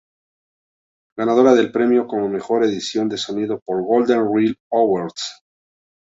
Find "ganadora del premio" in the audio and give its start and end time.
1.15-2.07